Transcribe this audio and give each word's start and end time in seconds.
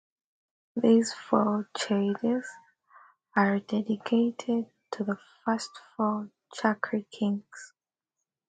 These 0.75 1.13
four 1.13 1.69
"chedis" 1.77 2.45
are 3.35 3.59
dedicated 3.59 4.65
to 4.93 5.03
the 5.03 5.19
first 5.45 5.69
four 5.95 6.31
Chakri 6.57 7.05
kings. 7.11 7.73